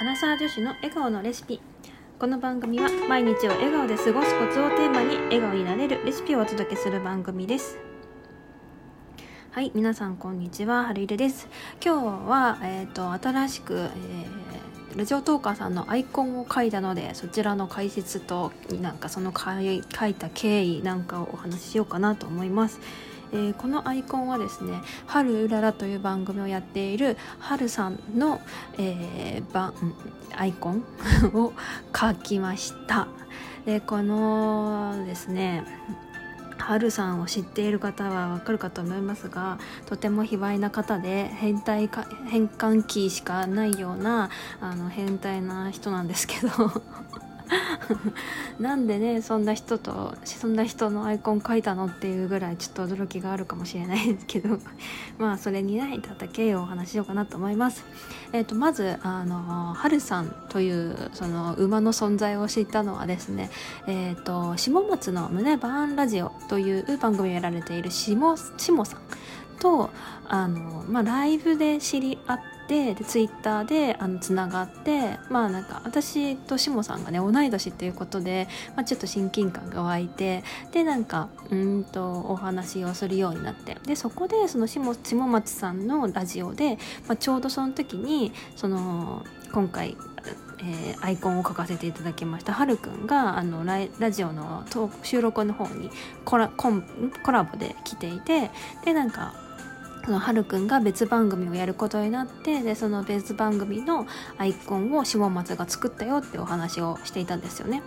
[0.00, 1.60] アラサー女子の笑顔のレシピ。
[2.18, 7.78] この番組は毎日を笑顔で過ごすコツをテーマに笑顔になれるレシピをお届けする番組です。
[9.52, 11.48] はい皆さんこんにちははるいるです。
[11.82, 18.50] 今日は、えーと、新しく、えー、ラジオトーカーさんのアイコンを書いたのでそちらの解説と
[18.82, 22.80] なんかその書いた経緯なんかをお話ししようかなと思います。
[23.34, 28.40] えー、このアイコンはですね「春うらら」という番組をやっている春さんの、
[28.78, 29.72] えー、
[30.36, 30.84] アイコン
[31.34, 31.52] を
[31.94, 33.08] 書きました。
[33.66, 35.64] でこのですね
[36.58, 44.30] 春さんを知っている方はわかるかと思いますがとても卑猥な方で変態か変換キーしかないような
[44.60, 46.82] あの変態な人なんですけど。
[48.58, 54.58] なんでねそんな人とそんな人のアイコン書いたのっていうぐらいちょっと驚きがあるかもしれないですけど
[55.18, 57.84] まあそれにねただけをお話しようかなと思います。
[58.32, 63.48] えーと、まずあの春さんというその馬の存在を知ったのはですね
[63.86, 69.00] え、ー、と下松の胸バーンラジオという番組をやられている下下さん
[69.64, 69.88] と
[70.28, 80.42] あの、まあ、ライブで知り合ってでツイッターであのつながってまあなんか私としもさんがね同い年っていうことで、まあ、ちょっと親近感が湧いて
[80.72, 89.96] でなんかうんとお話をするようになってでそこでその下下松さんのラジオで、まあ、ちょうどその時にその今回
[90.58, 94.64] えー、アイコンを書かせていただきましたはるくんがあのララジオの
[95.02, 95.90] 収録の方に
[96.24, 98.50] コラコンコラボで来ていて
[98.82, 99.43] でなんか
[100.04, 107.82] そのはるくんが別番組をやることになってでその別番組のアイコンを下松が作ったよってお話をしていたんですよね。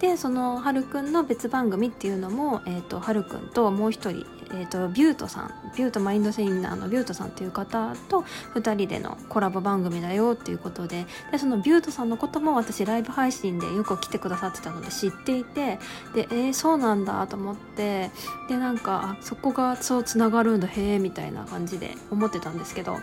[0.00, 15.78] でそのはるくんの別番組っていうのも、えーと、はるくんともう一人、えーと、ビュートさんビュートマインドセミナーのビュートさんっていう方と2人でのコラボ番組だよっていうことででそのビュートさんのことも私ライブ配信でよく来てくださってたので知っていて
[16.14, 18.10] でえー、そうなんだと思って
[18.48, 22.96] でなんかそこがそうつながるんだへえみたいな感じで思ってたんですけど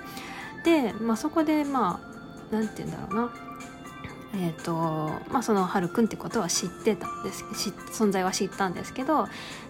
[0.64, 2.16] で、まあ、そこでまあ
[2.52, 3.34] 何て言うんだろうな。
[4.38, 4.74] えーと
[5.32, 7.46] まあ、そのはるくんってことは知ってたんです
[7.92, 9.28] 存在は知ったんですけど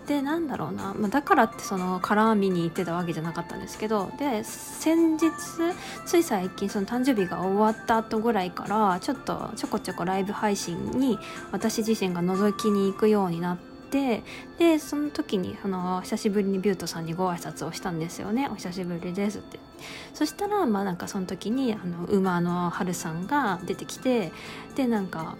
[0.07, 5.31] でなんだろうな、まあ、だからってその絡みに行ってたわけじゃなかったんですけどで先日
[6.05, 11.19] つい最近その誕生日が終わった後ぐらいからちょっとちょこちょこライブ配信に
[11.51, 13.75] 私自身が覗きに行くようになって。
[13.85, 14.23] て
[14.57, 19.59] でその時にその久しぶりにビュートさんにご挨拶をしたんですよね「お久しぶりです」って
[20.13, 24.31] そしたらまあなんかその時にあの馬の春さんが出てきて
[24.75, 25.35] でなんか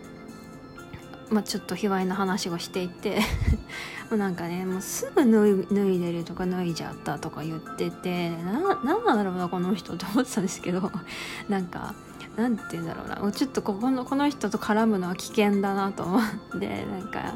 [1.29, 3.19] まあ、ちょっと卑猥な話をしていて
[4.09, 5.25] もうなんかねもうすぐ
[5.71, 8.53] 脱いでるとか脱いじゃったとか言っててな
[8.83, 10.91] なんなんだろうなこの人って思ってたんですけど
[11.49, 11.95] なんか
[12.35, 17.35] なんて言うんだろうなちょっとここのこの人と絡むのは危険だなと思ってなんか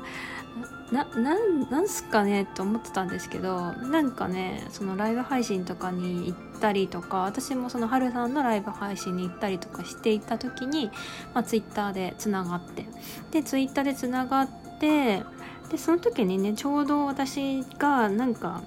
[0.92, 10.88] ななんなんすかねと思ってたんですけどなんかねそのライブ配信とかに行ったりとか私もそのはるさんのライブ配信に行ったりとかしていた時に、
[11.34, 12.86] まあ、ツイッターでつながって
[13.32, 15.24] でツイッターでつながって
[15.70, 18.64] でその時にねちょうど私がなんか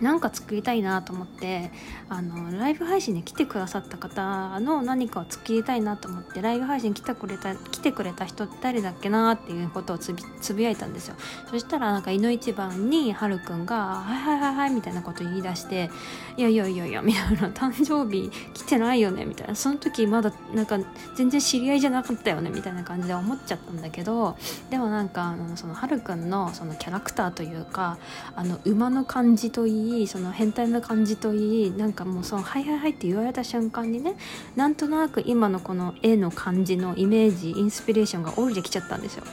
[0.00, 1.70] なんか作りたいなと思って
[2.08, 10.12] あのライブ配信に来てくださった方の何かを作りたいなと思ってライブ配信来てくれた来てくれた人誰だっけなっていうことをつ
[10.54, 11.16] ぶやいたんですよ。
[11.50, 15.90] そしたらなんかいの一番にはるくんが「はいはいはいはい」みたいなこと言い出して
[16.36, 19.54] 「いやいやいやいや」みたいな「誕生日来てないよね」みたいな。
[19.54, 20.78] その時まだなんか
[21.14, 24.36] 全然知り合いじゃなかったよねみたいな感じで思っちゃったんだけど
[24.70, 27.98] でもなんかあのそのはるくんのそのキャラクターというか
[28.36, 34.16] あの馬の感じといいいいその変態な感じといいなんかもうその「はいはいはい」って言われた瞬間にね
[34.56, 39.24] なんとなく今のこの絵の感じのイメージインスピレーションが降りてきちゃったんですよ。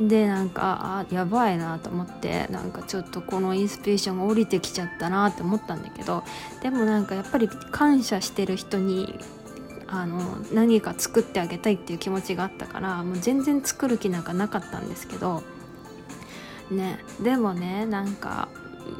[0.00, 6.24] でなんかあやばいなと思ってなんかちょっとこのインスピレーションが降りてきちゃったなって思ったんだけど
[6.62, 9.18] でもなんかやっぱり感謝してる人に
[9.86, 15.42] あの何か作ってあげたいっていう気持ちがあったからもう全然作る気なんかなかったんですけど
[16.70, 18.48] ねでもねなんか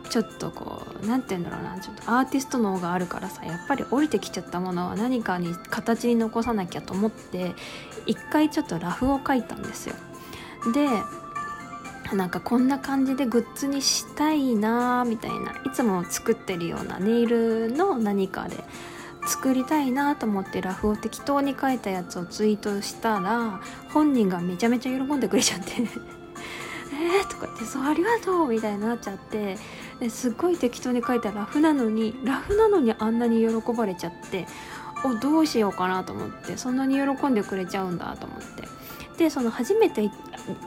[0.08, 7.54] ちょっとこう何て言うんだろうなちょっとアーティスト脳があるからさやっぱり降りてきちゃったものは何かに形に残さなきゃと思って
[8.06, 9.94] 一回ちょっとラフを書いたんですよ。
[10.72, 10.86] で
[12.14, 18.56] なんかこんな感じでグッズにしたいなみたいないつも作ってるようなネイルの何かで
[19.26, 23.60] 作りたいなと思ってラフを適当に書いたやつをツイートしたら
[23.90, 26.19] 本人がめちゃめちゃ喜んでくれちゃって。
[27.00, 29.56] えー、とかってそうありがとうみたいになっちゃって
[29.98, 34.46] ですっごい適当に書いたラフなのにラフなのにあんなに喜ばれちゃって
[35.04, 38.68] おどうしようかなと思ってそんなに喜んでくれちゃうんだと思って。
[39.20, 40.10] でその初めて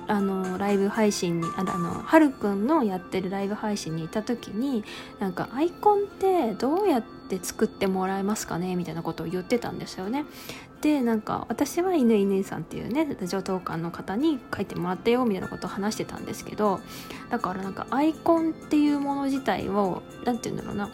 [0.05, 4.83] あのライブ配信にあのはるくんのやってるライブ配信に行った時に
[5.19, 10.25] なんかアイコンってどうやって作ってもらえますかねみたいなことを言ってたんですよね。
[10.83, 16.81] でなんか私は犬犬さんっていうねラジオトーカーの方に書いてもらったよみたいなことを話してたんですけど
[17.29, 20.89] だからなんかアイコンっていうもの自体を何て言うんだろうな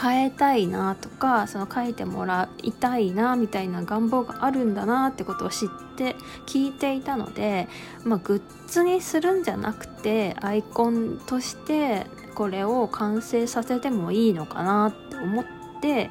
[0.00, 6.16] 変えたいなとかその書いてもらいたいなみたいな願望があるんだなってことを知って
[6.46, 7.68] 聞いていたので、
[8.04, 15.44] まあ、グッズにするんじゃなくてアイコンとしてこれを完成させてもいいのかなって思っ
[15.80, 16.10] て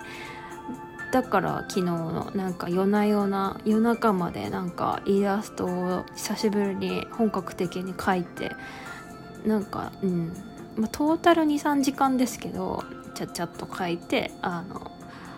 [1.11, 8.51] だから昨日のなんか夜な夜な夜中までなんかイラストを久しぶりに本格的に描いて
[9.45, 10.33] なんかうん
[10.75, 12.83] まあ、トータル23時間ですけど
[13.13, 14.91] ちゃちゃっと書いてあの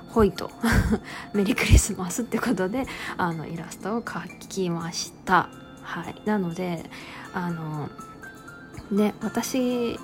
[0.09, 0.51] ホイと
[1.33, 2.85] メリークリスマスってことで
[3.17, 5.49] あのイラストを描きました。
[5.81, 6.21] はい。
[6.25, 6.89] なので
[7.33, 7.89] あの
[8.91, 9.97] ね私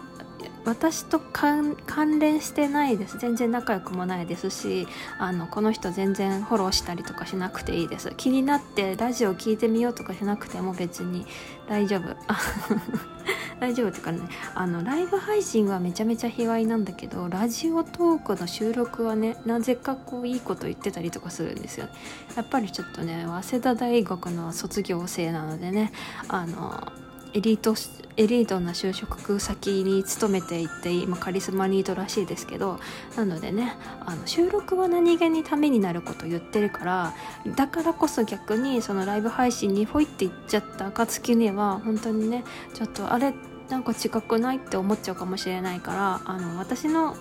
[0.65, 1.75] 私と関
[2.19, 3.17] 連してないです。
[3.17, 4.87] 全然仲良くもないですし
[5.17, 8.13] あのこの人全然フォローしたりとかしなくていいです。
[8.17, 11.25] 気になってラジオ聞いてみようとかしなくても別に
[11.69, 12.15] 大丈夫。
[13.59, 14.19] 大丈夫っていうかね
[14.53, 21.87] あのライブ配信はめちゃめちゃ卑猥なんだけどラジオトークの収録はねなぜかこういいこと言ってたりとかするんですよ。
[22.35, 25.91] やっぱりちょっとね早稲田大学の卒業生なのでね
[26.27, 26.91] あの
[27.33, 27.75] エリート
[28.17, 32.79] エリートな就職先に勤めていて今カリスマニートらしいですけど
[33.15, 37.13] なのでねあの収録は何気にためになること言ってるから
[37.55, 42.43] だからこそ逆にそのライブ配信にほいって言っちゃった暁には本当にね
[42.73, 43.35] ちょっとあれ
[43.69, 47.15] なんか近くないって思っちゃうかもしれないからあの私の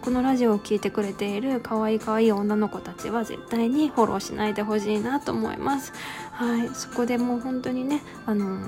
[0.00, 5.92] このラジオを聴いてくれている可愛い可愛い女の子たちは絶対にフォローしないでほしいなと思います。
[6.32, 6.68] はい。
[6.74, 8.60] そこでもう本当にねあの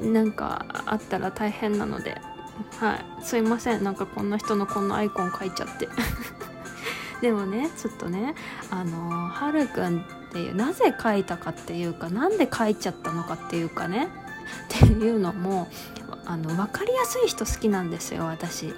[0.00, 2.20] なんかあったら大変なので。
[2.78, 3.24] はい。
[3.24, 3.84] すいません。
[3.84, 5.88] なんかこんな人のこんなアイコン書いちゃって。
[7.20, 8.34] でもねちょっとね
[8.70, 14.08] あのはるくんっていうなぜ書いたかっていうかなんで書いちゃったのかっていうかね。
[14.76, 15.68] っていうのも
[16.24, 18.74] あの分かりやすい人好きなんですよ私。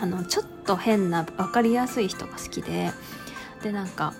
[0.00, 2.90] あのちょっと変な分かりやすい人が好きで
[3.62, 4.14] でなんか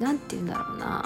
[0.00, 1.04] なんて言うんだろうな。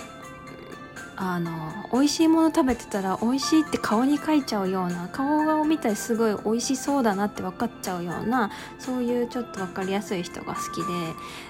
[1.18, 1.50] あの
[1.94, 10.84] 美味しいもの食べてたら美味しいって顔に描いちゃうような顔を見たらすごい美味しそうだなって分かっちゃうようなそういうちょっと分かりやすい人が好き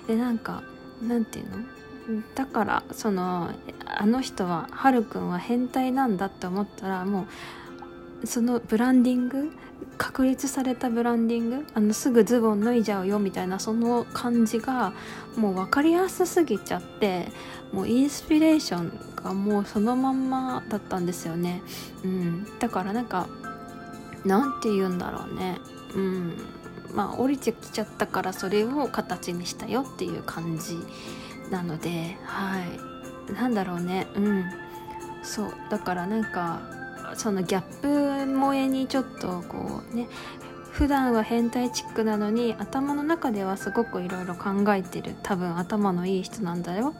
[0.06, 0.62] ででなんか
[1.02, 2.22] なんていうの？
[2.36, 3.50] だからその
[3.84, 7.26] あの人ははるくんは変態なんだって思ったらもう
[8.24, 9.52] そのブランディング
[9.98, 14.92] 確立されたブランディングあのすぐズボン脱いじゃうよみたいなその感じが
[15.36, 17.28] もう分かりやすすぎちゃって
[17.72, 21.62] もうインスピレーションがもうそのまんまだったんですよね、
[22.04, 23.28] うん、だからなんか
[24.26, 25.58] なんて言うんだろうね。
[25.94, 26.36] うん。
[26.92, 30.76] まあ降りてきちゃったからそれを形にしたよっていう感じ
[31.50, 33.32] なのではい。
[33.32, 34.08] なんだろうね。
[34.16, 34.44] うん。
[35.22, 35.52] そう。
[35.70, 36.60] だからなんか
[37.14, 40.08] そのギャップ萌えにちょっとこうね
[40.76, 46.94] 普段は変態チックなのに頭の中ではすごくいろいろ考えてる多分頭のいい人なんだよ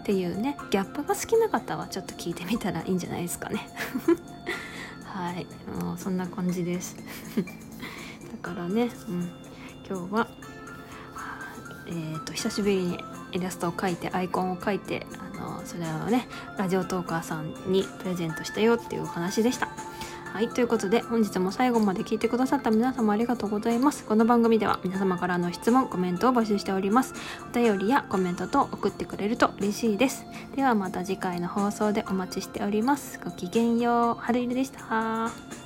[0.00, 3.66] っていうねギャップが好きな方はちょっと聞いてみたらいいんじゃないですかね。
[5.04, 5.46] はい
[5.82, 6.96] もうそんな感じです。
[8.42, 9.30] だからね、うん、
[9.88, 10.28] 今日は
[11.86, 12.98] えーと久しぶりに
[13.32, 15.06] イラストを描いてアイコンを描いて
[15.42, 19.68] のそれをねラジオトーカーさんにプレゼントしたよっていうお話でした。
[20.32, 24.06] はい、ということで本日も最後まで聞いてくださった皆様ありがとうございます。
[24.06, 27.12] この番組では皆様からの質問、コメントを募集しております。
[27.50, 30.24] お便りやコメントと送ってくれると嬉しいです。
[30.56, 33.20] ではまた次回の放送でお待ちしております。
[33.22, 34.22] ごきげんよう。
[34.22, 35.61] 春入りでした。